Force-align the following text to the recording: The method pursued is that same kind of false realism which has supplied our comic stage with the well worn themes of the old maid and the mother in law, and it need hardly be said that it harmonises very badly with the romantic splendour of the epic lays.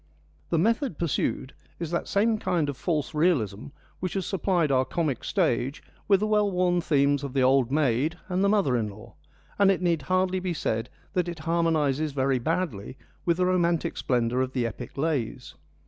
The 0.49 0.57
method 0.57 0.97
pursued 0.97 1.53
is 1.77 1.91
that 1.91 2.07
same 2.07 2.39
kind 2.39 2.69
of 2.69 2.75
false 2.75 3.13
realism 3.13 3.67
which 3.99 4.15
has 4.15 4.25
supplied 4.25 4.71
our 4.71 4.83
comic 4.83 5.23
stage 5.23 5.83
with 6.07 6.21
the 6.21 6.25
well 6.25 6.49
worn 6.49 6.81
themes 6.81 7.23
of 7.23 7.33
the 7.33 7.43
old 7.43 7.71
maid 7.71 8.17
and 8.27 8.43
the 8.43 8.49
mother 8.49 8.75
in 8.75 8.89
law, 8.89 9.13
and 9.59 9.69
it 9.69 9.79
need 9.83 10.01
hardly 10.01 10.39
be 10.39 10.55
said 10.55 10.89
that 11.13 11.27
it 11.29 11.37
harmonises 11.41 12.13
very 12.13 12.39
badly 12.39 12.97
with 13.25 13.37
the 13.37 13.45
romantic 13.45 13.95
splendour 13.95 14.41
of 14.41 14.53
the 14.53 14.65
epic 14.65 14.97
lays. 14.97 15.53